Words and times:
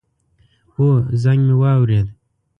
هو، 0.75 0.89
زنګ 1.23 1.41
می 1.47 1.55
واورېد 1.61 2.07